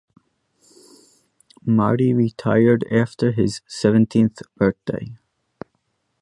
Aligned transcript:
Marty 1.63 2.11
retired 2.11 2.83
after 2.91 3.33
his 3.33 3.61
seventieth 3.67 4.39
birthday. 4.57 5.15